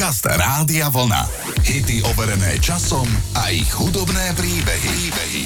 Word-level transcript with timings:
Podcast 0.00 0.24
Rádia 0.24 0.88
Vlna. 0.88 1.28
Hity 1.60 2.00
overené 2.08 2.56
časom 2.64 3.04
a 3.36 3.52
ich 3.52 3.68
hudobné 3.68 4.32
príbehy. 4.32 4.88
príbehy. 4.96 5.44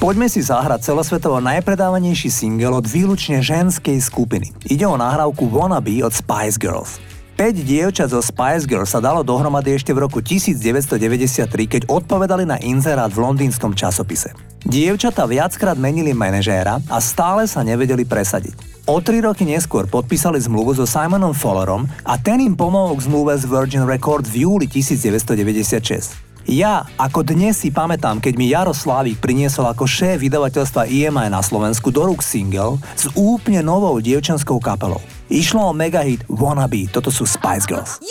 Poďme 0.00 0.24
si 0.24 0.40
zahrať 0.40 0.88
celosvetovo 0.88 1.36
najpredávanejší 1.44 2.32
single 2.32 2.80
od 2.80 2.88
výlučne 2.88 3.44
ženskej 3.44 4.00
skupiny. 4.00 4.56
Ide 4.72 4.88
o 4.88 4.96
nahrávku 4.96 5.44
Wannabe 5.52 6.00
od 6.00 6.16
Spice 6.16 6.56
Girls. 6.56 6.96
5 7.36 7.60
dievčat 7.60 8.08
zo 8.08 8.24
Spice 8.24 8.64
Girls 8.64 8.88
sa 8.88 9.04
dalo 9.04 9.20
dohromady 9.20 9.76
ešte 9.76 9.92
v 9.92 10.08
roku 10.08 10.24
1993, 10.24 11.68
keď 11.68 11.82
odpovedali 11.84 12.48
na 12.48 12.56
inzerát 12.56 13.12
v 13.12 13.20
londýnskom 13.20 13.76
časopise. 13.76 14.32
Dievčata 14.64 15.28
viackrát 15.28 15.76
menili 15.76 16.16
manažéra 16.16 16.80
a 16.88 17.04
stále 17.04 17.44
sa 17.44 17.60
nevedeli 17.60 18.08
presadiť. 18.08 18.79
O 18.90 18.98
tri 18.98 19.22
roky 19.22 19.46
neskôr 19.46 19.86
podpísali 19.86 20.34
zmluvu 20.42 20.74
so 20.74 20.82
Simonom 20.82 21.30
Follerom 21.30 21.86
a 22.02 22.18
ten 22.18 22.42
im 22.42 22.58
pomohol 22.58 22.98
k 22.98 23.06
zmluve 23.06 23.38
z 23.38 23.46
Virgin 23.46 23.86
Records 23.86 24.26
v 24.26 24.42
júli 24.42 24.66
1996. 24.66 26.18
Ja, 26.50 26.82
ako 26.98 27.22
dnes 27.22 27.62
si 27.62 27.70
pamätám, 27.70 28.18
keď 28.18 28.34
mi 28.34 28.50
Jaro 28.50 28.74
Slávík 28.74 29.22
priniesol 29.22 29.70
ako 29.70 29.86
šéf 29.86 30.18
vydavateľstva 30.26 30.90
EMI 30.90 31.30
na 31.30 31.38
Slovensku 31.38 31.94
do 31.94 32.02
rúk 32.02 32.18
single 32.18 32.82
s 32.98 33.06
úplne 33.14 33.62
novou 33.62 33.94
dievčanskou 34.02 34.58
kapelou. 34.58 34.98
Išlo 35.30 35.70
o 35.70 35.72
megahit 35.72 36.26
Wannabe, 36.26 36.90
toto 36.90 37.14
sú 37.14 37.22
Spice 37.22 37.70
Girls. 37.70 38.02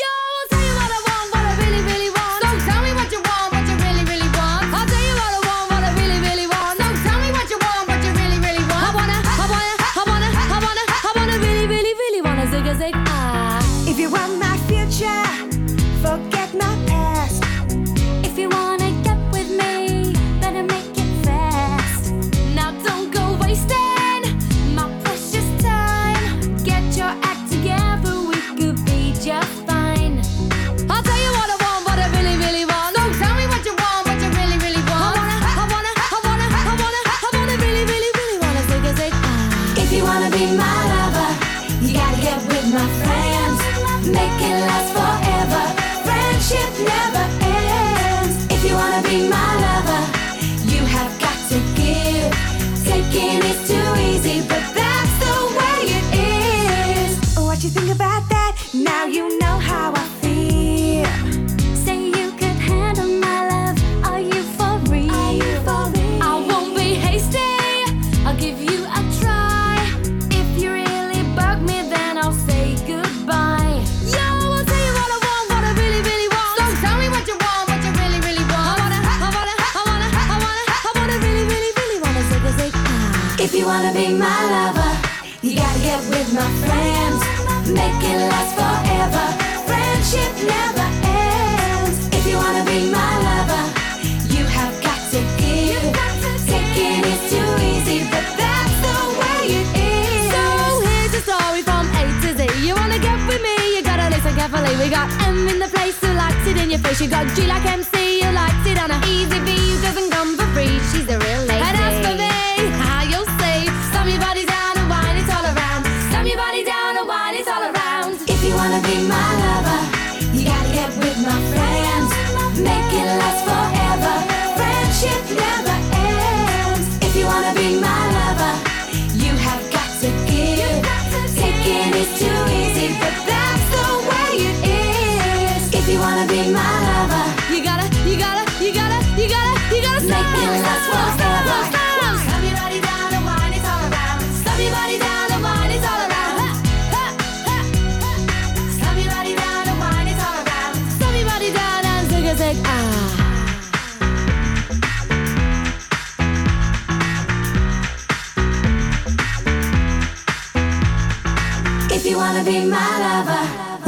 G 107.36 107.46
like 107.48 107.66
MC, 107.66 108.22
you 108.22 108.32
liked 108.32 108.66
it 108.66 108.78
on 108.80 108.92
a 108.92 109.00
Easy 109.06 109.40
V, 109.40 109.52
you 109.52 109.82
doesn't 109.82 110.10
come 110.12 110.36
for 110.36 110.46
free. 110.54 110.80
She's 110.92 111.06
the 111.06 111.18
a 111.18 111.29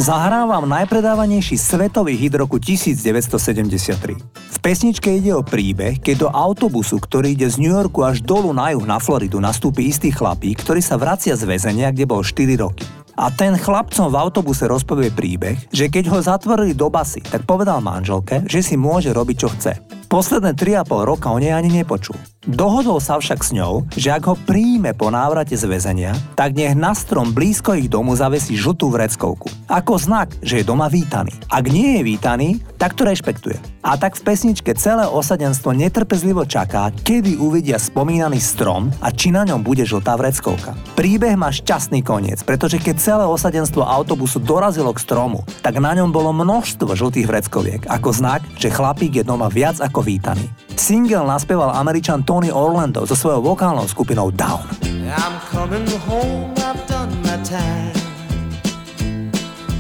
Zahrávam 0.02 0.66
najpredávanejší 0.66 1.62
svetový 1.62 2.18
hit 2.18 2.34
roku 2.34 2.58
1973. 2.58 4.18
V 4.18 4.58
pesničke 4.58 5.14
ide 5.14 5.30
o 5.38 5.46
príbeh, 5.46 6.02
keď 6.02 6.16
do 6.26 6.30
autobusu, 6.34 6.98
ktorý 6.98 7.38
ide 7.38 7.46
z 7.46 7.62
New 7.62 7.70
Yorku 7.70 8.02
až 8.02 8.26
dolu 8.26 8.50
na 8.50 8.74
juh 8.74 8.82
na 8.82 8.98
Floridu, 8.98 9.38
nastúpi 9.38 9.86
istý 9.94 10.10
chlapík, 10.10 10.66
ktorý 10.66 10.82
sa 10.82 10.98
vracia 10.98 11.38
z 11.38 11.46
väzenia, 11.46 11.94
kde 11.94 12.10
bol 12.10 12.26
4 12.26 12.50
roky. 12.58 12.82
A 13.14 13.30
ten 13.30 13.54
chlapcom 13.54 14.10
v 14.10 14.18
autobuse 14.18 14.66
rozpovie 14.66 15.14
príbeh, 15.14 15.70
že 15.70 15.94
keď 15.94 16.10
ho 16.10 16.18
zatvorili 16.18 16.74
do 16.74 16.90
basy, 16.90 17.22
tak 17.22 17.46
povedal 17.46 17.78
manželke, 17.78 18.42
že 18.50 18.66
si 18.66 18.74
môže 18.74 19.14
robiť 19.14 19.36
čo 19.38 19.54
chce. 19.54 20.01
Posledné 20.12 20.60
3,5 20.60 21.08
roka 21.08 21.32
o 21.32 21.40
nej 21.40 21.56
ani 21.56 21.72
nepočul. 21.72 22.20
Dohodol 22.44 23.00
sa 23.00 23.16
však 23.16 23.48
s 23.48 23.56
ňou, 23.56 23.88
že 23.96 24.12
ak 24.12 24.28
ho 24.28 24.36
príjme 24.36 24.92
po 24.92 25.08
návrate 25.08 25.56
z 25.56 25.64
väzenia, 25.70 26.12
tak 26.36 26.52
nech 26.52 26.76
na 26.76 26.92
strom 26.92 27.32
blízko 27.32 27.80
ich 27.80 27.88
domu 27.88 28.12
zavesí 28.18 28.60
žltú 28.60 28.92
vreckovku. 28.92 29.48
Ako 29.72 29.96
znak, 29.96 30.36
že 30.44 30.60
je 30.60 30.68
doma 30.68 30.92
vítaný. 30.92 31.32
Ak 31.48 31.70
nie 31.72 31.96
je 31.96 32.02
vítaný, 32.04 32.60
tak 32.76 32.98
to 32.98 33.08
rešpektuje. 33.08 33.56
A 33.86 33.94
tak 33.94 34.18
v 34.18 34.26
pesničke 34.26 34.74
celé 34.74 35.06
osadenstvo 35.06 35.70
netrpezlivo 35.70 36.44
čaká, 36.50 36.90
kedy 36.92 37.38
uvidia 37.38 37.78
spomínaný 37.78 38.42
strom 38.42 38.90
a 39.06 39.14
či 39.14 39.30
na 39.30 39.46
ňom 39.46 39.62
bude 39.62 39.86
žltá 39.86 40.18
vreckovka. 40.18 40.74
Príbeh 40.98 41.38
má 41.38 41.54
šťastný 41.54 42.02
koniec, 42.02 42.42
pretože 42.42 42.82
keď 42.82 42.96
celé 42.98 43.26
osadenstvo 43.30 43.86
autobusu 43.86 44.42
dorazilo 44.42 44.90
k 44.98 45.02
stromu, 45.02 45.46
tak 45.62 45.78
na 45.78 45.94
ňom 45.94 46.10
bolo 46.10 46.34
množstvo 46.34 46.90
žltých 46.98 47.30
vreckoviek, 47.30 47.82
ako 47.86 48.10
znak, 48.10 48.42
že 48.58 48.74
chlapík 48.74 49.22
je 49.22 49.26
doma 49.26 49.46
viac 49.46 49.78
ako 49.78 50.01
vítaný. 50.02 50.50
Single 50.76 51.28
naspieval 51.28 51.72
američan 51.78 52.24
Tony 52.24 52.52
Orlando 52.52 53.06
so 53.08 53.16
svojou 53.16 53.42
vokálnou 53.42 53.88
skupinou 53.88 54.32
Down. 54.32 54.66
I'm 55.12 55.40
coming 55.52 55.88
home, 56.08 56.54
I've 56.58 56.82
done 56.88 57.12
my 57.22 57.38
time. 57.44 57.94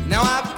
Now 0.09 0.21
I've 0.21 0.50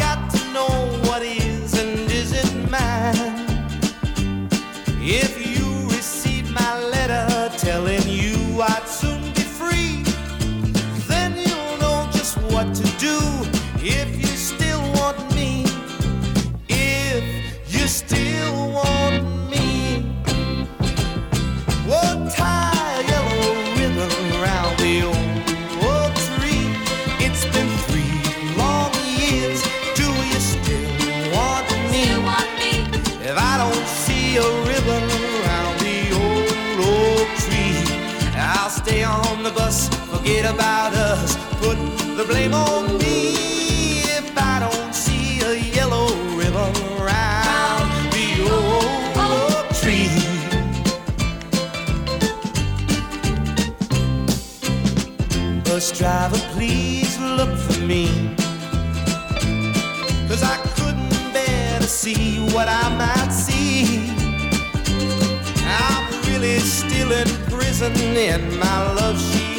stay 38.83 39.03
on 39.03 39.43
the 39.43 39.51
bus, 39.51 39.87
forget 40.11 40.43
about 40.53 40.93
us, 40.93 41.37
put 41.61 41.77
the 42.17 42.25
blame 42.27 42.53
on 42.53 42.97
me 42.97 44.01
if 44.17 44.37
I 44.37 44.59
don't 44.59 44.93
see 44.93 45.39
a 45.41 45.53
yellow 45.77 46.07
ribbon 46.39 46.73
around 46.99 47.87
the 48.15 48.29
old 48.57 49.65
tree. 49.79 50.11
Bus 55.63 55.97
driver, 55.97 56.41
please 56.55 57.17
look 57.19 57.55
for 57.57 57.79
me. 57.91 58.05
Cause 60.27 60.43
I 60.43 60.57
couldn't 60.75 61.33
bear 61.33 61.79
to 61.79 61.87
see 61.87 62.39
what 62.53 62.67
I 62.67 62.85
might 62.97 63.32
still 66.63 67.11
in 67.11 67.27
prison, 67.49 67.93
and 68.17 68.59
my 68.59 68.93
love, 68.93 69.19
she 69.19 69.52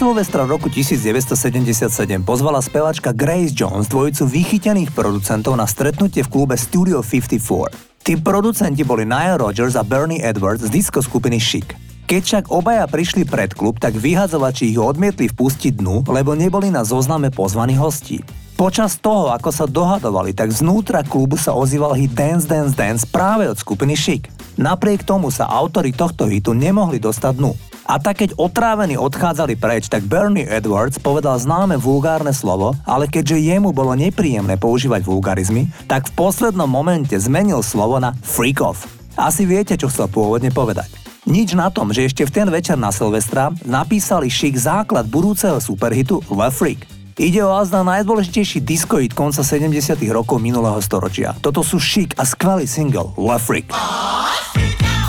Silvestra 0.00 0.48
v 0.48 0.56
roku 0.56 0.72
1977 0.72 1.92
pozvala 2.24 2.64
spevačka 2.64 3.12
Grace 3.12 3.52
Jones 3.52 3.84
dvojicu 3.84 4.24
vychytených 4.32 4.96
producentov 4.96 5.52
na 5.60 5.68
stretnutie 5.68 6.24
v 6.24 6.32
klube 6.32 6.56
Studio 6.56 7.04
54. 7.04 8.00
Tí 8.00 8.16
producenti 8.16 8.80
boli 8.80 9.04
Nile 9.04 9.36
Rodgers 9.36 9.76
a 9.76 9.84
Bernie 9.84 10.24
Edwards 10.24 10.64
z 10.64 10.72
disco 10.72 11.04
skupiny 11.04 11.36
Chic. 11.36 11.76
Keď 12.08 12.20
však 12.24 12.44
obaja 12.48 12.88
prišli 12.88 13.28
pred 13.28 13.52
klub, 13.52 13.76
tak 13.76 13.92
vyhadzovači 13.92 14.72
ich 14.72 14.80
odmietli 14.80 15.28
vpustiť 15.28 15.84
dnu, 15.84 16.08
lebo 16.08 16.32
neboli 16.32 16.72
na 16.72 16.80
zozname 16.80 17.28
pozvaných 17.28 17.80
hostí. 17.84 18.24
Počas 18.56 18.96
toho, 19.04 19.28
ako 19.36 19.52
sa 19.52 19.68
dohadovali, 19.68 20.32
tak 20.32 20.48
znútra 20.48 21.04
klubu 21.04 21.36
sa 21.36 21.52
ozýval 21.52 21.92
hit 21.92 22.16
Dance 22.16 22.48
Dance 22.48 22.72
Dance 22.72 23.04
práve 23.04 23.52
od 23.52 23.60
skupiny 23.60 24.00
Chic. 24.00 24.32
Napriek 24.56 25.04
tomu 25.04 25.28
sa 25.28 25.44
autori 25.44 25.92
tohto 25.92 26.24
hitu 26.24 26.56
nemohli 26.56 26.96
dostať 26.96 27.36
dnu. 27.36 27.52
A 27.90 27.98
tak 27.98 28.22
keď 28.22 28.38
otrávení 28.38 28.94
odchádzali 28.94 29.58
preč, 29.58 29.90
tak 29.90 30.06
Bernie 30.06 30.46
Edwards 30.46 31.02
povedal 31.02 31.42
známe 31.42 31.74
vulgárne 31.74 32.30
slovo, 32.30 32.78
ale 32.86 33.10
keďže 33.10 33.42
jemu 33.42 33.74
bolo 33.74 33.98
nepríjemné 33.98 34.54
používať 34.54 35.02
vulgarizmy, 35.02 35.66
tak 35.90 36.06
v 36.06 36.14
poslednom 36.14 36.70
momente 36.70 37.18
zmenil 37.18 37.66
slovo 37.66 37.98
na 37.98 38.14
freak 38.22 38.62
off. 38.62 38.86
Asi 39.18 39.42
viete, 39.42 39.74
čo 39.74 39.90
chcel 39.90 40.06
pôvodne 40.06 40.54
povedať. 40.54 40.86
Nič 41.26 41.58
na 41.58 41.66
tom, 41.66 41.90
že 41.90 42.06
ešte 42.06 42.22
v 42.22 42.30
ten 42.30 42.46
večer 42.46 42.78
na 42.78 42.94
Silvestra 42.94 43.50
napísali 43.66 44.30
Chic 44.30 44.54
základ 44.54 45.10
budúceho 45.10 45.58
superhitu 45.58 46.22
Le 46.30 46.46
Freak. 46.54 46.86
Ide 47.18 47.42
o 47.42 47.58
azda 47.58 47.82
najdôležitejší 47.82 48.62
disco 48.62 49.02
hit 49.02 49.18
konca 49.18 49.42
70 49.42 49.98
rokov 50.14 50.38
minulého 50.38 50.78
storočia. 50.78 51.34
Toto 51.42 51.66
sú 51.66 51.82
Chic 51.82 52.14
a 52.14 52.22
skvelý 52.22 52.70
single 52.70 53.10
Le 53.18 53.36
Freak. 53.42 53.74
Say 53.74 54.99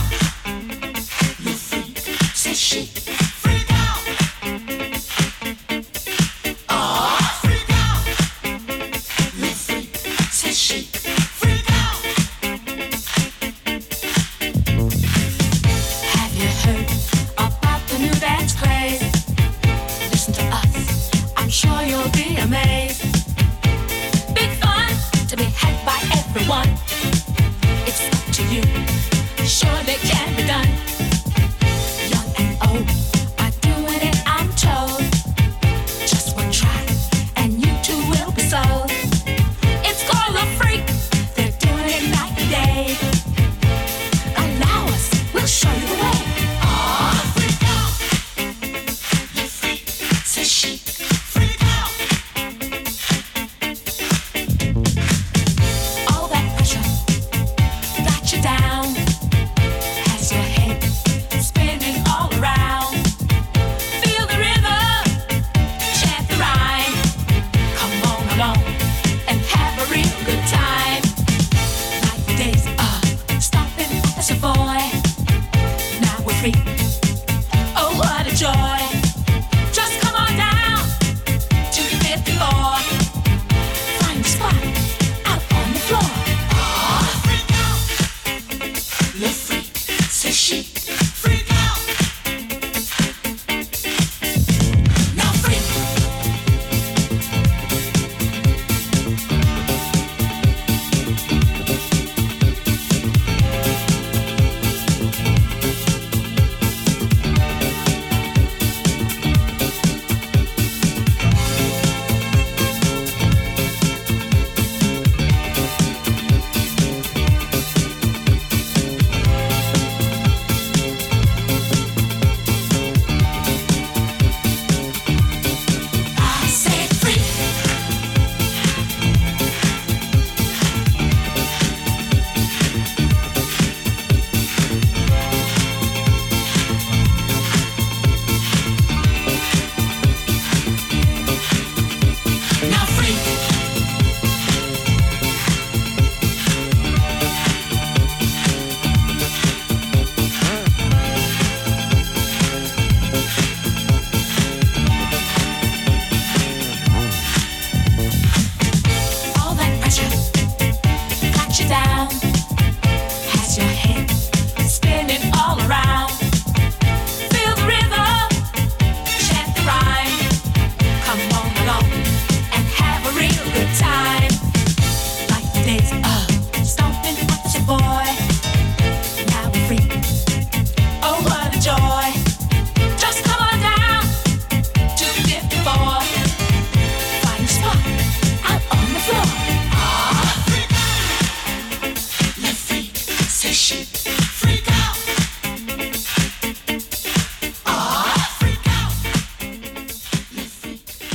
she 2.71 3.00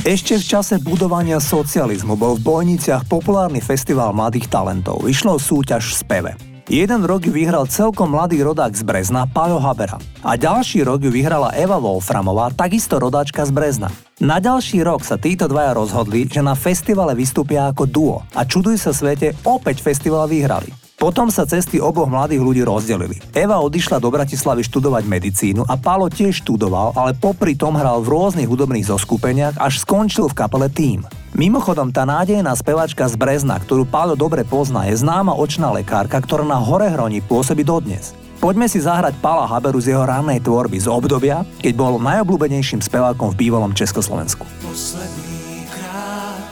Ešte 0.07 0.39
v 0.39 0.47
čase 0.55 0.79
budovania 0.79 1.35
socializmu 1.35 2.15
bol 2.15 2.39
v 2.39 2.47
Bojniciach 2.47 3.11
populárny 3.11 3.59
festival 3.59 4.15
mladých 4.15 4.47
talentov. 4.47 5.03
Išlo 5.03 5.35
súťaž 5.35 5.83
v 5.83 5.95
speve. 5.99 6.31
Jeden 6.71 7.03
rok 7.03 7.27
ju 7.27 7.35
vyhral 7.35 7.67
celkom 7.67 8.15
mladý 8.15 8.39
rodák 8.39 8.71
z 8.71 8.87
Brezna, 8.87 9.27
Pajo 9.27 9.59
Habera. 9.59 9.99
A 10.23 10.39
ďalší 10.39 10.87
rok 10.87 11.03
ju 11.03 11.11
vyhrala 11.11 11.51
Eva 11.59 11.75
Wolframová, 11.75 12.55
takisto 12.55 13.03
rodáčka 13.03 13.43
z 13.43 13.51
Brezna. 13.51 13.91
Na 14.23 14.39
ďalší 14.39 14.79
rok 14.87 15.03
sa 15.03 15.19
títo 15.19 15.43
dvaja 15.51 15.75
rozhodli, 15.75 16.23
že 16.23 16.39
na 16.39 16.55
festivale 16.55 17.11
vystúpia 17.11 17.67
ako 17.67 17.83
duo 17.83 18.23
a 18.31 18.47
čuduj 18.47 18.79
sa 18.79 18.95
svete, 18.95 19.35
opäť 19.43 19.83
festival 19.83 20.23
vyhrali. 20.31 20.86
Potom 20.97 21.29
sa 21.29 21.45
cesty 21.45 21.77
oboch 21.77 22.09
mladých 22.09 22.41
ľudí 22.41 22.65
rozdelili. 22.65 23.21
Eva 23.37 23.61
odišla 23.61 24.01
do 24.01 24.09
Bratislavy 24.09 24.65
študovať 24.65 25.05
medicínu 25.05 25.61
a 25.69 25.77
Pálo 25.77 26.09
tiež 26.09 26.41
študoval, 26.41 26.97
ale 26.97 27.13
popri 27.13 27.53
tom 27.53 27.77
hral 27.77 28.01
v 28.01 28.17
rôznych 28.17 28.49
hudobných 28.49 28.89
zoskupeniach, 28.89 29.61
až 29.61 29.85
skončil 29.85 30.25
v 30.25 30.33
kapele 30.33 30.65
Team. 30.73 31.05
Mimochodom, 31.37 31.93
tá 31.93 32.01
nádejná 32.01 32.49
spevačka 32.57 33.05
z 33.05 33.13
Brezna, 33.13 33.61
ktorú 33.61 33.85
Pálo 33.85 34.17
dobre 34.17 34.41
pozná, 34.41 34.89
je 34.89 34.97
známa 34.97 35.37
očná 35.37 35.69
lekárka, 35.69 36.17
ktorá 36.17 36.41
na 36.41 36.57
Horehroni 36.57 37.21
pôsobí 37.21 37.61
dodnes. 37.61 38.17
Poďme 38.41 38.65
si 38.65 38.81
zahrať 38.81 39.21
Pála 39.21 39.45
Haberu 39.45 39.77
z 39.77 39.93
jeho 39.93 40.01
rannej 40.01 40.41
tvorby 40.41 40.81
z 40.81 40.89
obdobia, 40.89 41.45
keď 41.61 41.77
bol 41.77 42.01
najobľúbenejším 42.01 42.81
spevákom 42.81 43.37
v 43.37 43.45
bývalom 43.45 43.69
Československu. 43.69 44.49
Posledný 44.65 45.61
krát 45.69 46.49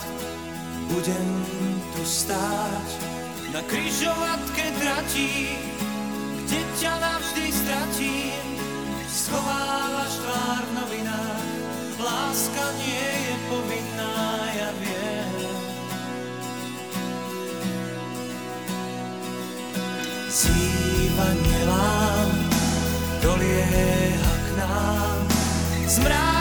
budem 0.94 1.35
z 25.96 26.35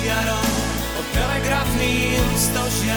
smutným 0.00 0.08
požiarom, 0.08 0.48
pod 0.96 1.06
telegrafným 1.12 2.24
stožiarom. 2.32 2.89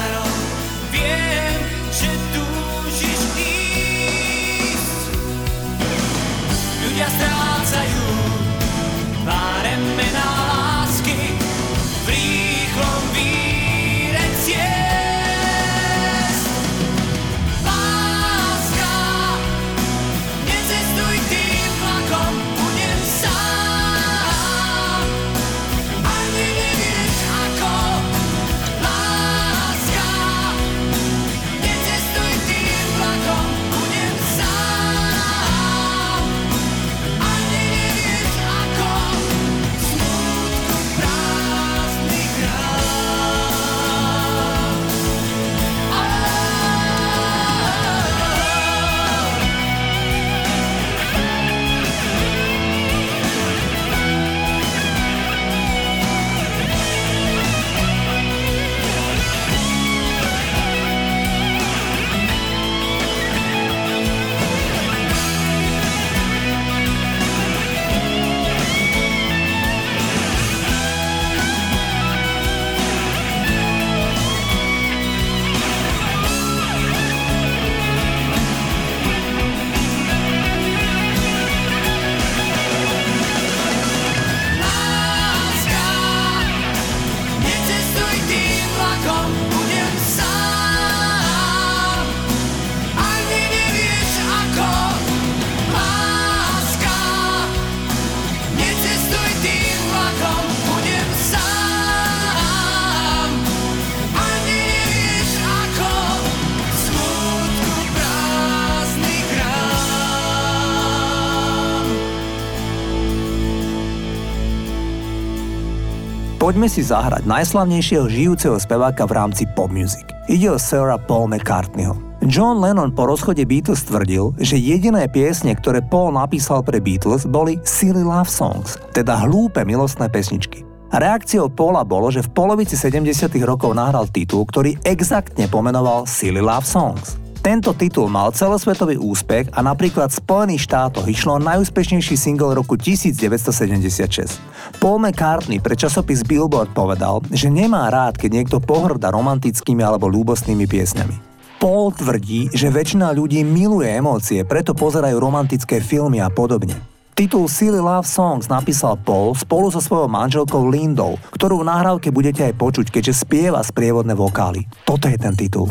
Poďme 116.64 116.80
si 116.80 116.88
zahrať 116.96 117.28
najslavnejšieho 117.28 118.08
žijúceho 118.08 118.56
speváka 118.56 119.04
v 119.04 119.20
rámci 119.20 119.44
pop 119.52 119.68
music. 119.68 120.08
Ide 120.32 120.48
o 120.48 120.56
Sarah 120.56 120.96
Paul 120.96 121.28
McCartneyho. 121.28 121.92
John 122.24 122.64
Lennon 122.64 122.96
po 122.96 123.04
rozchode 123.04 123.44
Beatles 123.44 123.84
tvrdil, 123.84 124.32
že 124.40 124.56
jediné 124.56 125.12
piesne, 125.12 125.60
ktoré 125.60 125.84
Paul 125.84 126.16
napísal 126.16 126.64
pre 126.64 126.80
Beatles, 126.80 127.28
boli 127.28 127.60
silly 127.68 128.00
love 128.00 128.32
songs, 128.32 128.80
teda 128.96 129.28
hlúpe 129.28 129.60
milostné 129.68 130.08
pesničky. 130.08 130.64
Reakciou 130.96 131.52
Paula 131.52 131.84
bolo, 131.84 132.08
že 132.08 132.24
v 132.24 132.32
polovici 132.32 132.80
70. 132.80 133.12
rokov 133.44 133.76
nahral 133.76 134.08
titul, 134.08 134.48
ktorý 134.48 134.80
exaktne 134.88 135.52
pomenoval 135.52 136.08
Silly 136.08 136.40
Love 136.40 136.64
Songs. 136.64 137.20
Tento 137.44 137.76
titul 137.76 138.08
mal 138.08 138.32
celosvetový 138.32 138.96
úspech 138.96 139.52
a 139.52 139.60
napríklad 139.60 140.08
v 140.08 140.16
Spojených 140.16 140.64
štátoch 140.64 141.04
išlo 141.12 141.44
najúspešnejší 141.44 142.16
single 142.16 142.56
roku 142.56 142.80
1976. 142.80 144.40
Paul 144.80 145.04
McCartney 145.04 145.60
pre 145.60 145.76
časopis 145.76 146.24
Billboard 146.24 146.72
povedal, 146.72 147.20
že 147.36 147.52
nemá 147.52 147.92
rád, 147.92 148.16
keď 148.16 148.32
niekto 148.32 148.58
pohrda 148.64 149.12
romantickými 149.12 149.84
alebo 149.84 150.08
ľúbostnými 150.08 150.64
piesňami. 150.64 151.16
Paul 151.60 151.92
tvrdí, 151.92 152.48
že 152.56 152.72
väčšina 152.72 153.12
ľudí 153.12 153.44
miluje 153.44 153.92
emócie, 153.92 154.48
preto 154.48 154.72
pozerajú 154.72 155.20
romantické 155.20 155.84
filmy 155.84 156.24
a 156.24 156.32
podobne. 156.32 156.80
Titul 157.12 157.52
Silly 157.52 157.84
Love 157.84 158.08
Songs 158.08 158.48
napísal 158.48 158.96
Paul 159.04 159.36
spolu 159.36 159.68
so 159.68 159.84
svojou 159.84 160.08
manželkou 160.08 160.64
Lindou, 160.72 161.20
ktorú 161.36 161.60
v 161.60 161.68
nahrávke 161.68 162.08
budete 162.08 162.48
aj 162.48 162.56
počuť, 162.56 162.88
keďže 162.88 163.28
spieva 163.28 163.60
sprievodné 163.60 164.16
vokály. 164.16 164.64
Toto 164.88 165.12
je 165.12 165.20
ten 165.20 165.36
titul. 165.36 165.68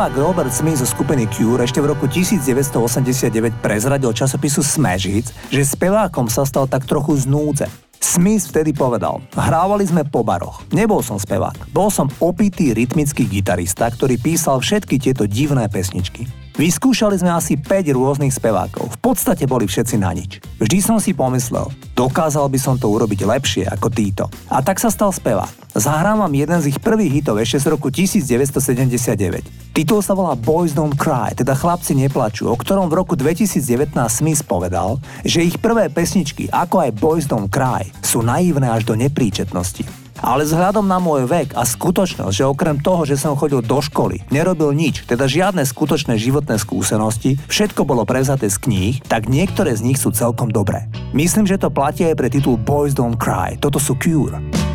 Spevák 0.00 0.16
Robert 0.16 0.48
Smith 0.48 0.80
zo 0.80 0.88
skupiny 0.88 1.28
Cure 1.28 1.60
ešte 1.60 1.76
v 1.76 1.92
roku 1.92 2.08
1989 2.08 3.60
prezradil 3.60 4.08
časopisu 4.16 4.64
Smash 4.64 5.04
Hits, 5.04 5.28
že 5.52 5.60
spevákom 5.60 6.24
sa 6.24 6.48
stal 6.48 6.64
tak 6.64 6.88
trochu 6.88 7.20
z 7.20 7.28
núdze. 7.28 7.68
Smith 8.00 8.48
vtedy 8.48 8.72
povedal, 8.72 9.20
hrávali 9.36 9.84
sme 9.84 10.08
po 10.08 10.24
baroch. 10.24 10.64
Nebol 10.72 11.04
som 11.04 11.20
spevák, 11.20 11.68
bol 11.76 11.92
som 11.92 12.08
opitý 12.16 12.72
rytmický 12.72 13.28
gitarista, 13.28 13.92
ktorý 13.92 14.16
písal 14.16 14.64
všetky 14.64 14.96
tieto 14.96 15.28
divné 15.28 15.68
pesničky. 15.68 16.24
Vyskúšali 16.60 17.16
sme 17.16 17.32
asi 17.32 17.56
5 17.56 17.88
rôznych 17.96 18.36
spevákov. 18.36 18.92
V 18.92 18.98
podstate 19.00 19.48
boli 19.48 19.64
všetci 19.64 19.96
na 19.96 20.12
nič. 20.12 20.44
Vždy 20.60 20.84
som 20.84 21.00
si 21.00 21.16
pomyslel, 21.16 21.72
dokázal 21.96 22.52
by 22.52 22.60
som 22.60 22.76
to 22.76 22.84
urobiť 22.84 23.24
lepšie 23.24 23.64
ako 23.64 23.88
títo. 23.88 24.28
A 24.52 24.60
tak 24.60 24.76
sa 24.76 24.92
stal 24.92 25.08
spevák. 25.08 25.72
Zahrám 25.72 26.20
vám 26.20 26.36
jeden 26.36 26.60
z 26.60 26.68
ich 26.68 26.76
prvých 26.76 27.24
hitov 27.24 27.40
ešte 27.40 27.64
z 27.64 27.66
roku 27.72 27.88
1979. 27.88 29.72
Titul 29.72 30.04
sa 30.04 30.12
volá 30.12 30.36
Boys 30.36 30.76
Don't 30.76 31.00
Cry, 31.00 31.32
teda 31.32 31.56
Chlapci 31.56 31.96
neplačú, 31.96 32.52
o 32.52 32.60
ktorom 32.60 32.92
v 32.92 33.00
roku 33.00 33.16
2019 33.16 33.96
Smith 34.12 34.44
povedal, 34.44 35.00
že 35.24 35.40
ich 35.40 35.56
prvé 35.56 35.88
pesničky, 35.88 36.52
ako 36.52 36.84
aj 36.84 36.90
Boys 37.00 37.24
Don't 37.24 37.48
Cry, 37.48 37.88
sú 38.04 38.20
naivné 38.20 38.68
až 38.68 38.84
do 38.84 38.92
nepríčetnosti. 39.00 39.99
Ale 40.20 40.44
vzhľadom 40.44 40.84
na 40.84 41.00
môj 41.00 41.24
vek 41.24 41.56
a 41.56 41.64
skutočnosť, 41.64 42.34
že 42.36 42.48
okrem 42.48 42.76
toho, 42.78 43.08
že 43.08 43.16
som 43.16 43.36
chodil 43.36 43.64
do 43.64 43.80
školy, 43.80 44.22
nerobil 44.28 44.70
nič, 44.76 45.08
teda 45.08 45.24
žiadne 45.24 45.64
skutočné 45.64 46.20
životné 46.20 46.60
skúsenosti, 46.60 47.40
všetko 47.48 47.88
bolo 47.88 48.04
prevzaté 48.04 48.52
z 48.52 48.60
kníh, 48.60 48.94
tak 49.08 49.32
niektoré 49.32 49.72
z 49.72 49.84
nich 49.84 49.98
sú 49.98 50.12
celkom 50.12 50.52
dobré. 50.52 50.86
Myslím, 51.16 51.48
že 51.48 51.58
to 51.58 51.72
platí 51.72 52.04
aj 52.04 52.14
pre 52.14 52.28
titul 52.28 52.60
Boys 52.60 52.92
Don't 52.92 53.16
Cry. 53.16 53.56
Toto 53.56 53.80
sú 53.80 53.96
Cure. 53.96 54.69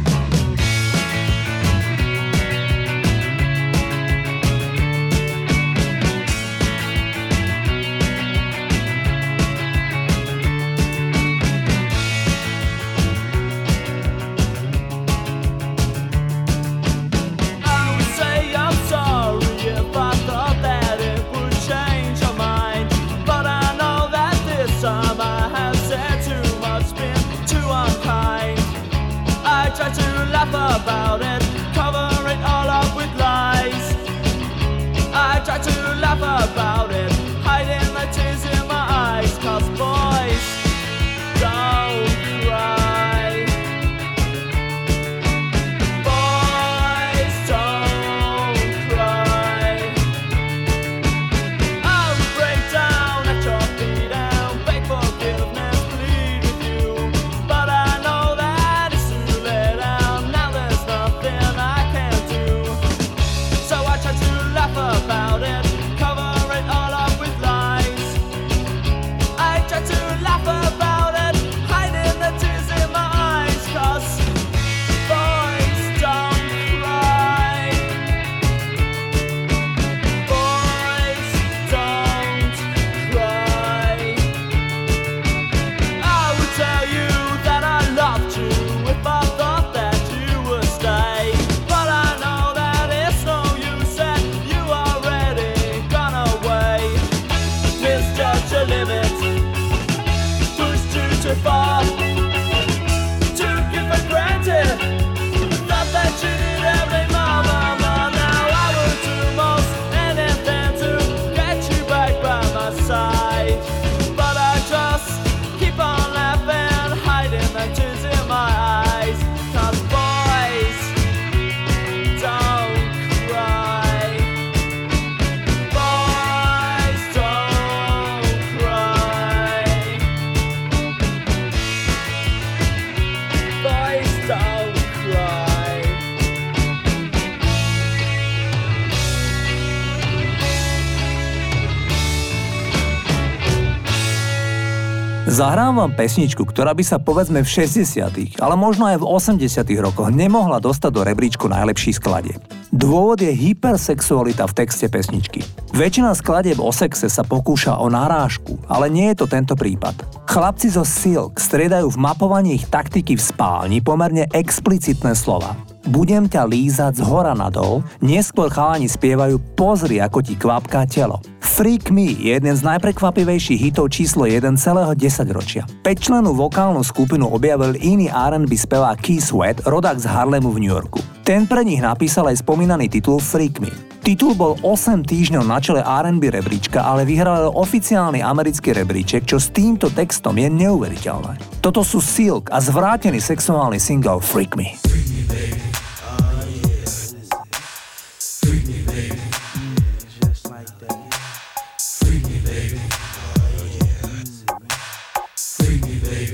Zahrám 145.36 145.84
vám 145.84 145.92
pesničku, 146.00 146.48
ktorá 146.48 146.72
by 146.72 146.80
sa 146.80 146.96
povedzme 146.96 147.44
v 147.44 147.50
60 147.68 148.40
ale 148.40 148.56
možno 148.56 148.88
aj 148.88 149.04
v 149.04 149.10
80 149.20 149.68
rokoch 149.84 150.08
nemohla 150.08 150.64
dostať 150.64 150.92
do 150.96 151.04
rebríčku 151.04 151.52
najlepší 151.52 151.92
skladie. 151.92 152.40
Dôvod 152.76 153.24
je 153.24 153.32
hypersexualita 153.32 154.52
v 154.52 154.56
texte 154.60 154.92
pesničky. 154.92 155.40
Väčšina 155.72 156.12
skladieb 156.12 156.60
o 156.60 156.76
sexe 156.76 157.08
sa 157.08 157.24
pokúša 157.24 157.80
o 157.80 157.88
narážku, 157.88 158.60
ale 158.68 158.92
nie 158.92 159.16
je 159.16 159.24
to 159.24 159.32
tento 159.32 159.56
prípad. 159.56 159.96
Chlapci 160.28 160.76
zo 160.76 160.84
Silk 160.84 161.40
striedajú 161.40 161.96
v 161.96 162.02
mapovaní 162.04 162.60
ich 162.60 162.68
taktiky 162.68 163.16
v 163.16 163.24
spálni 163.24 163.80
pomerne 163.80 164.28
explicitné 164.36 165.16
slova. 165.16 165.56
Budem 165.88 166.28
ťa 166.28 166.44
lízať 166.52 167.00
z 167.00 167.02
hora 167.08 167.32
nadol, 167.32 167.80
neskôr 168.04 168.52
chalani 168.52 168.92
spievajú 168.92 169.40
Pozri, 169.56 170.04
ako 170.04 170.20
ti 170.20 170.36
kvapká 170.36 170.84
telo. 170.84 171.24
Freak 171.40 171.88
Me 171.94 172.12
je 172.12 172.36
jeden 172.36 172.52
z 172.52 172.66
najprekvapivejších 172.66 173.72
hitov 173.72 173.94
číslo 173.94 174.28
1 174.28 174.60
celého 174.60 174.92
10 174.92 175.24
ročia. 175.32 175.64
5-členú 175.86 176.36
vokálnu 176.36 176.84
skupinu 176.84 177.32
objavil 177.32 177.80
iný 177.80 178.12
R&B 178.12 178.52
spevák 178.52 179.00
Keith 179.00 179.32
Sweat, 179.32 179.64
rodák 179.64 179.96
z 179.96 180.10
Harlemu 180.10 180.52
v 180.52 180.60
New 180.60 180.74
Yorku. 180.76 181.00
Ten 181.22 181.46
pre 181.46 181.62
nich 181.62 181.80
napísal 181.80 182.34
aj 182.34 182.42
spomínaný 182.42 182.65
titul 182.90 183.22
Freak 183.22 183.62
Me. 183.62 183.70
Titul 184.02 184.34
bol 184.34 184.58
8 184.62 185.06
týždňov 185.06 185.44
na 185.46 185.62
čele 185.62 185.86
R&B 185.86 186.34
rebríčka, 186.34 186.82
ale 186.82 187.06
vyhral 187.06 187.54
oficiálny 187.54 188.26
americký 188.26 188.74
rebríček, 188.74 189.26
čo 189.26 189.38
s 189.38 189.54
týmto 189.54 189.94
textom 189.94 190.38
je 190.38 190.50
neuveriteľné. 190.50 191.62
Toto 191.62 191.86
sú 191.86 192.02
Silk 192.02 192.50
a 192.50 192.58
zvrátený 192.58 193.22
sexuálny 193.22 193.78
single 193.78 194.22
Freak 194.22 194.58
Me. 194.58 194.78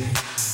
Cause 0.01 0.50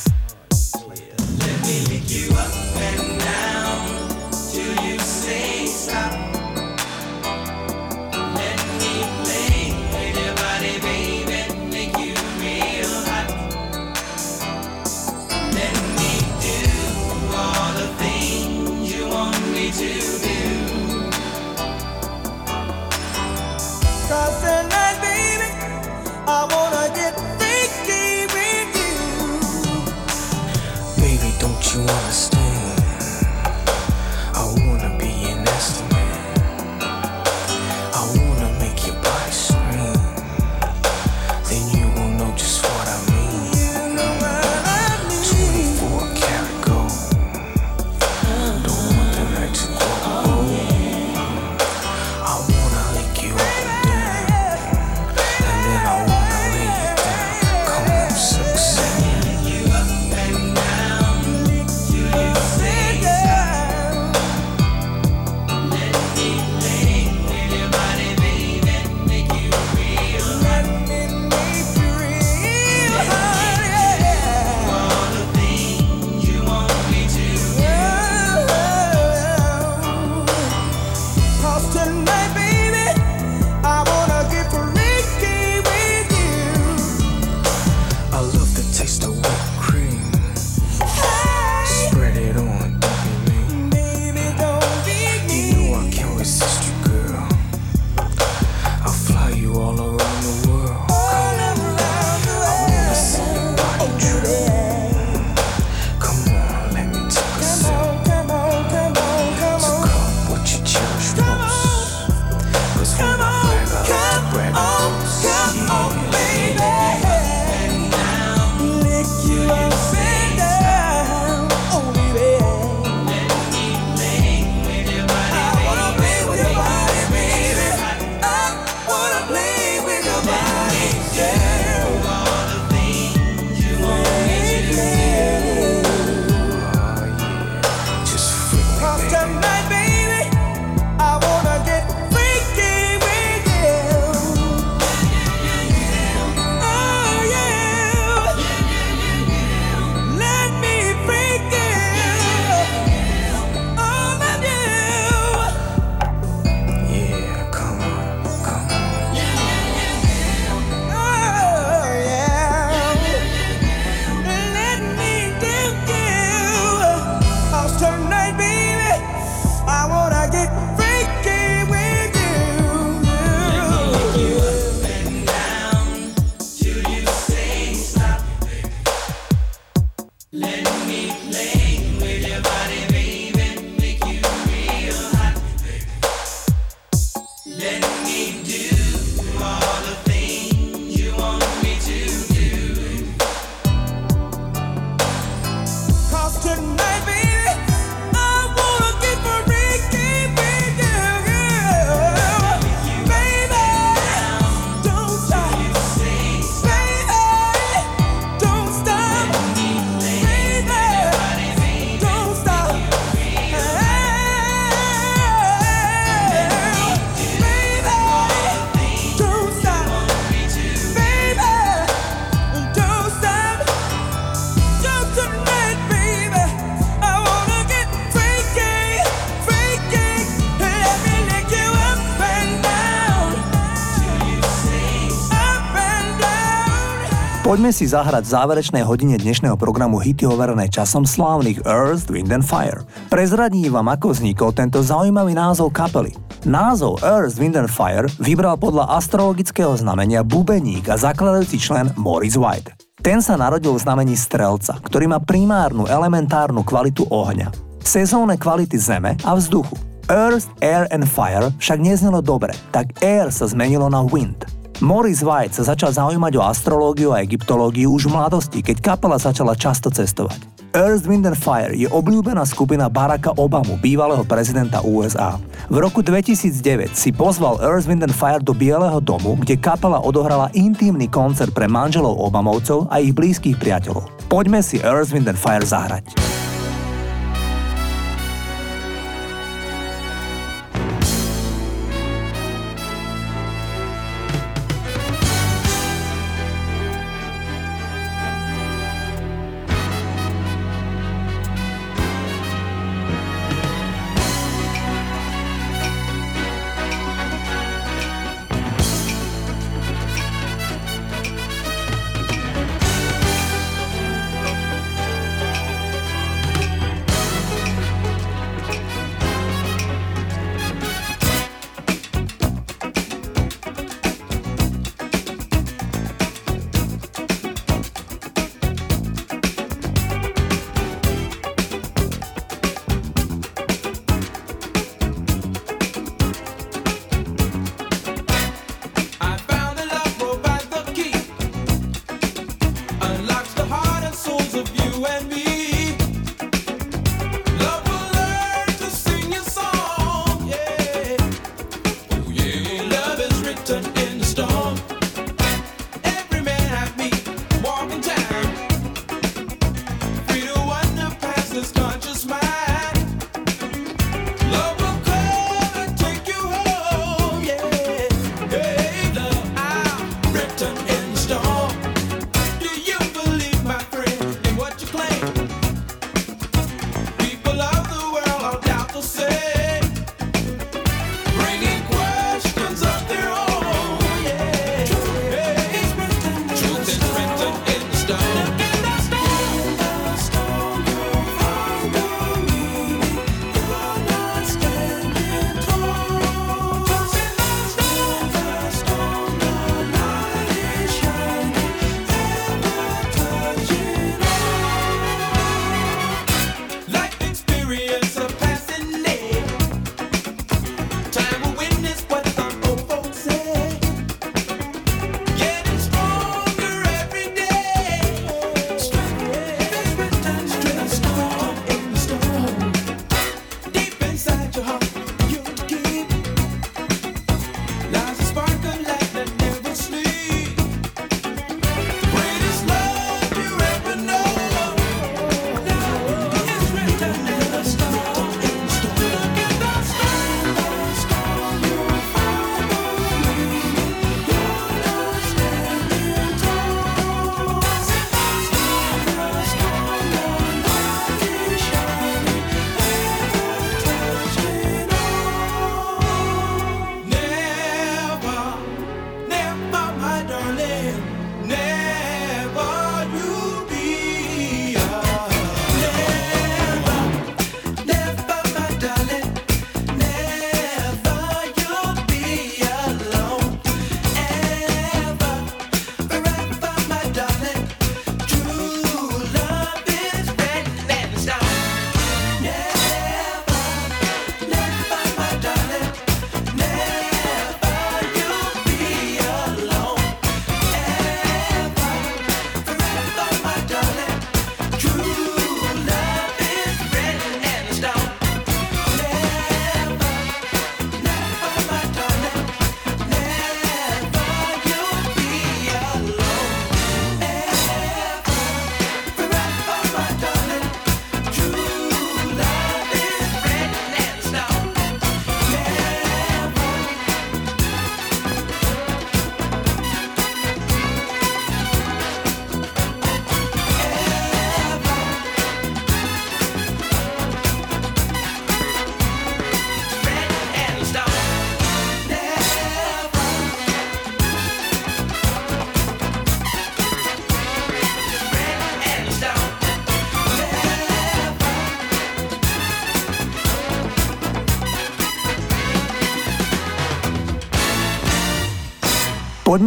Poďme 237.47 237.71
si 237.71 237.87
zahrať 237.87 238.27
v 238.27 238.33
záverečnej 238.35 238.83
hodine 238.83 239.15
dnešného 239.15 239.55
programu 239.55 240.03
hity 240.03 240.27
overené 240.27 240.67
časom 240.67 241.07
slávnych 241.07 241.63
Earth, 241.63 242.11
Wind 242.11 242.27
and 242.27 242.43
Fire. 242.43 242.83
Prezradím 243.07 243.71
vám, 243.71 243.87
ako 243.87 244.11
vznikol 244.11 244.51
tento 244.51 244.83
zaujímavý 244.83 245.31
názov 245.31 245.71
kapely. 245.71 246.11
Názov 246.43 246.99
Earth, 247.07 247.39
Wind 247.39 247.55
and 247.55 247.71
Fire 247.71 248.11
vybral 248.19 248.59
podľa 248.59 248.91
astrologického 248.99 249.79
znamenia 249.79 250.27
bubeník 250.27 250.91
a 250.91 250.99
zakladajúci 250.99 251.55
člen 251.55 251.87
Morris 251.95 252.35
White. 252.35 252.75
Ten 252.99 253.23
sa 253.23 253.39
narodil 253.39 253.71
v 253.71 253.79
znamení 253.79 254.19
strelca, 254.19 254.75
ktorý 254.83 255.07
má 255.07 255.23
primárnu 255.23 255.87
elementárnu 255.87 256.67
kvalitu 256.67 257.07
ohňa. 257.07 257.79
Sezónne 257.79 258.35
kvality 258.35 258.75
zeme 258.75 259.15
a 259.23 259.31
vzduchu. 259.39 259.79
Earth, 260.11 260.51
Air 260.59 260.91
and 260.91 261.07
Fire 261.07 261.55
však 261.63 261.79
neznelo 261.79 262.19
dobre, 262.19 262.51
tak 262.75 262.91
Air 262.99 263.31
sa 263.31 263.47
zmenilo 263.47 263.87
na 263.87 264.03
Wind. 264.03 264.56
Morris 264.77 265.25
White 265.25 265.57
sa 265.57 265.73
začal 265.73 265.89
zaujímať 265.89 266.37
o 266.37 266.45
astrológiu 266.45 267.09
a 267.09 267.25
egyptológiu 267.25 267.89
už 267.97 268.05
v 268.05 268.13
mladosti, 268.13 268.59
keď 268.61 268.77
kapela 268.93 269.17
začala 269.17 269.57
často 269.57 269.89
cestovať. 269.89 270.37
Earth, 270.77 271.09
Wind 271.09 271.25
and 271.25 271.33
Fire 271.33 271.73
je 271.73 271.89
obľúbená 271.89 272.45
skupina 272.45 272.85
Baracka 272.85 273.33
Obamu, 273.41 273.81
bývalého 273.81 274.21
prezidenta 274.21 274.85
USA. 274.85 275.41
V 275.73 275.81
roku 275.81 276.05
2009 276.05 276.93
si 276.93 277.09
pozval 277.09 277.57
Earth, 277.57 277.89
Wind 277.89 278.05
and 278.05 278.13
Fire 278.13 278.37
do 278.37 278.53
Bieleho 278.53 279.01
domu, 279.01 279.33
kde 279.41 279.57
kapela 279.57 279.97
odohrala 279.97 280.53
intímny 280.53 281.09
koncert 281.09 281.57
pre 281.57 281.65
manželov 281.65 282.13
Obamovcov 282.21 282.85
a 282.93 283.01
ich 283.01 283.17
blízkych 283.17 283.57
priateľov. 283.57 284.05
Poďme 284.29 284.61
si 284.61 284.77
Earth, 284.85 285.09
Wind 285.09 285.25
and 285.25 285.41
Fire 285.41 285.65
zahrať. 285.65 286.13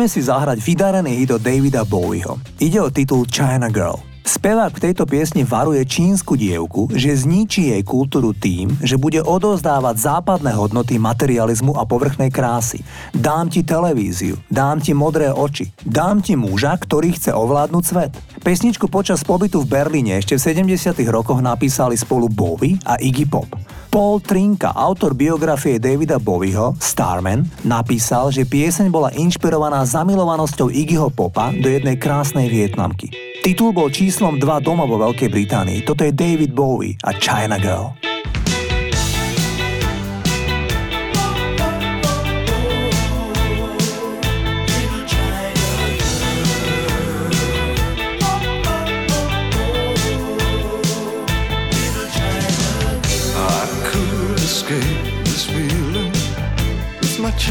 Poďme 0.00 0.16
si 0.16 0.24
zahrať 0.24 0.64
vydarený 0.64 1.12
hit 1.12 1.30
od 1.36 1.44
Davida 1.44 1.84
Bowieho. 1.84 2.40
Ide 2.56 2.80
o 2.80 2.88
titul 2.88 3.28
China 3.28 3.68
Girl. 3.68 4.00
Spevák 4.24 4.72
v 4.72 4.88
tejto 4.88 5.04
piesni 5.04 5.44
varuje 5.44 5.84
čínsku 5.84 6.40
dievku, 6.40 6.88
že 6.88 7.20
zničí 7.20 7.68
jej 7.68 7.84
kultúru 7.84 8.32
tým, 8.32 8.72
že 8.80 8.96
bude 8.96 9.20
odovzdávať 9.20 10.00
západné 10.00 10.56
hodnoty 10.56 10.96
materializmu 10.96 11.76
a 11.76 11.84
povrchnej 11.84 12.32
krásy. 12.32 12.80
Dám 13.12 13.52
ti 13.52 13.60
televíziu, 13.60 14.40
dám 14.48 14.80
ti 14.80 14.96
modré 14.96 15.28
oči, 15.28 15.68
dám 15.84 16.24
ti 16.24 16.32
muža, 16.32 16.80
ktorý 16.80 17.12
chce 17.20 17.36
ovládnuť 17.36 17.84
svet. 17.84 18.16
Pesničku 18.40 18.88
počas 18.88 19.20
pobytu 19.20 19.60
v 19.60 19.68
Berlíne 19.68 20.16
ešte 20.16 20.40
v 20.40 20.64
70. 20.64 20.96
rokoch 21.12 21.44
napísali 21.44 22.00
spolu 22.00 22.32
Bowie 22.32 22.80
a 22.88 22.96
Iggy 22.96 23.28
Pop. 23.28 23.52
Paul 23.90 24.22
Trinka, 24.22 24.70
autor 24.70 25.18
biografie 25.18 25.82
Davida 25.82 26.22
Bowieho, 26.22 26.78
Starman, 26.78 27.42
napísal, 27.66 28.30
že 28.30 28.46
pieseň 28.46 28.86
bola 28.86 29.10
inšpirovaná 29.10 29.82
zamilovanosťou 29.82 30.70
Iggyho 30.70 31.10
Popa 31.10 31.50
do 31.50 31.66
jednej 31.66 31.98
krásnej 31.98 32.46
Vietnamky. 32.46 33.10
Titul 33.42 33.74
bol 33.74 33.90
číslom 33.90 34.38
2 34.38 34.46
doma 34.62 34.86
vo 34.86 34.94
Veľkej 34.94 35.26
Británii. 35.34 35.82
Toto 35.82 36.06
je 36.06 36.14
David 36.14 36.54
Bowie 36.54 36.94
a 37.02 37.10
China 37.18 37.58
Girl. 37.58 37.90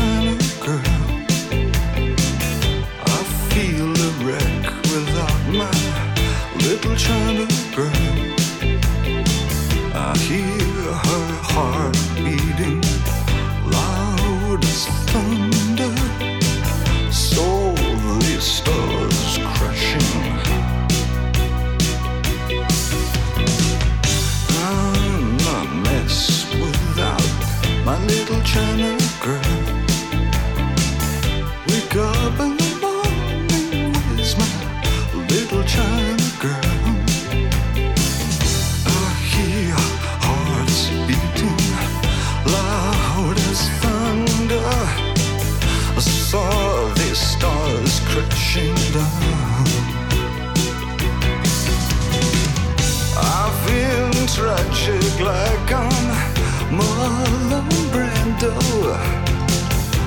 Little 0.10 0.66
girl, 0.66 1.02
I 3.06 3.20
feel 3.50 3.90
a 3.90 4.12
wreck 4.24 4.64
without 4.94 5.42
my 5.62 5.78
little 6.66 6.96
China 6.96 7.46
girl. 7.76 8.10
I 9.94 10.18
hear 10.18 10.59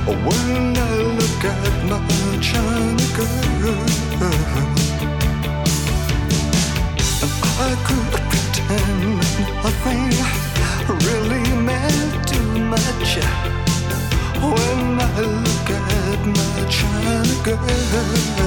when 0.07 0.77
I 0.77 0.95
look 1.19 1.45
at 1.45 1.85
my 1.89 2.39
China 2.41 3.07
girl. 3.17 3.87
I 7.59 7.75
could 7.87 8.13
pretend 8.31 9.17
nothing 9.63 10.11
really 11.07 11.47
meant 11.69 12.29
too 12.29 12.51
much 12.75 13.19
when 14.43 15.01
I 15.01 15.21
look 15.21 15.71
at 15.71 16.21
my 16.27 16.69
China 16.69 17.43
girl. 17.45 18.42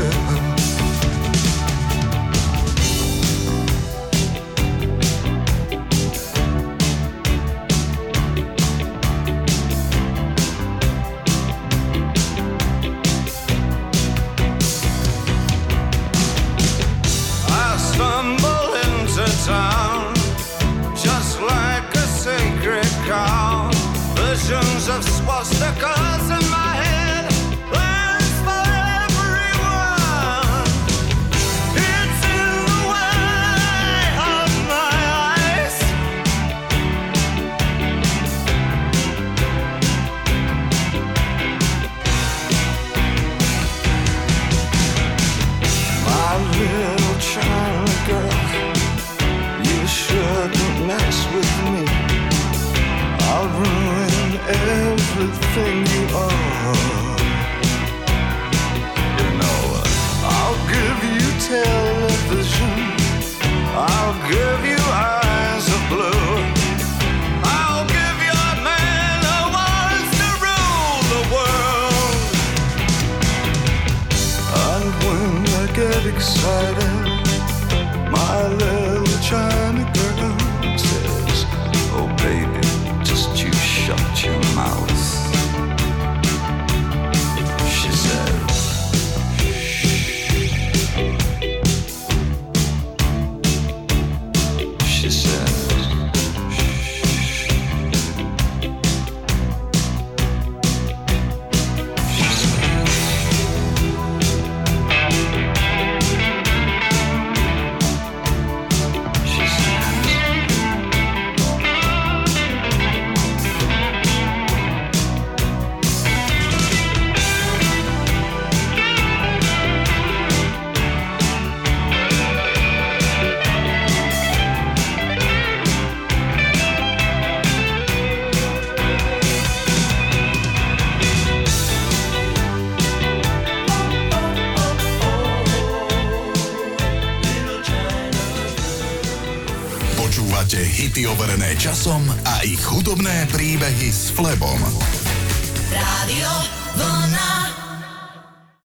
Get 75.75 76.05
excited, 76.05 77.05
my 78.09 78.47
little 78.47 79.19
China 79.21 79.83
girl 79.93 80.77
says, 80.77 81.45
Oh, 81.91 82.07
baby, 82.17 83.03
just 83.03 83.37
you 83.43 83.51
shut 83.51 84.23
your 84.23 84.39
mouth. 84.55 85.14